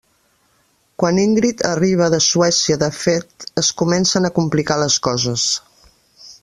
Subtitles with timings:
[1.01, 5.49] Quan Ingrid arriba de Suècia de fet es comencen a complicar les coses.